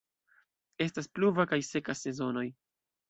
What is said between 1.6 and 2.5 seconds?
seka sezonoj.